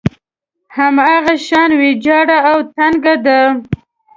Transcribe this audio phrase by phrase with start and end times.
[0.75, 3.39] هماغه شان ويجاړه او تنګه ده.